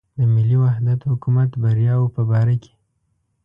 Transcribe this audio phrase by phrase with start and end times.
[0.17, 2.73] د ملي وحدت حکومت بریاوو په باره کې.